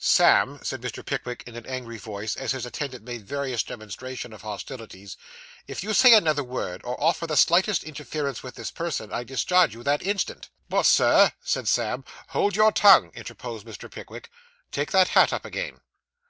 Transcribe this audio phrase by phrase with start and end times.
[0.00, 1.04] 'Sam,' said Mr.
[1.04, 5.16] Pickwick, in an angry voice, as his attendant made various demonstrations of hostilities,
[5.66, 9.74] 'if you say another word, or offer the slightest interference with this person, I discharge
[9.74, 12.04] you that instant.' 'But, Sir!' said Sam.
[12.28, 13.90] 'Hold your tongue,' interposed Mr.
[13.90, 14.30] Pickwick.
[14.70, 15.80] 'Take that hat up again.